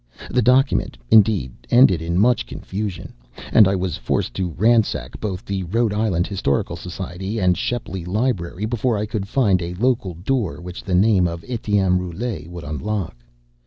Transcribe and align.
The 0.31 0.41
document, 0.41 0.97
indeed, 1.11 1.51
ended 1.69 2.01
in 2.01 2.17
much 2.17 2.47
confusion; 2.47 3.13
and 3.53 3.67
I 3.67 3.75
was 3.75 3.97
forced 3.97 4.33
to 4.33 4.49
ransack 4.57 5.19
both 5.19 5.45
the 5.45 5.61
Rhode 5.65 5.93
Island 5.93 6.25
Historical 6.25 6.75
Society 6.75 7.37
and 7.37 7.55
Shepley 7.55 8.03
Library 8.03 8.65
before 8.65 8.97
I 8.97 9.05
could 9.05 9.27
find 9.27 9.61
a 9.61 9.75
local 9.75 10.15
door 10.15 10.59
which 10.59 10.83
the 10.83 10.95
name 10.95 11.27
of 11.27 11.45
Etienne 11.47 11.99
Roulet 11.99 12.47
would 12.49 12.63
unlock. 12.63 13.15